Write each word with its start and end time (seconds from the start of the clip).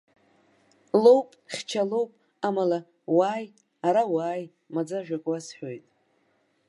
Лоуп, 1.03 1.29
хьча 1.53 1.81
лоуп, 1.91 2.11
амала, 2.47 2.79
уааи, 3.17 3.45
ара 3.87 4.03
уааи, 4.13 4.43
маӡажәак 4.73 5.25
уасҳәоит. 5.29 5.83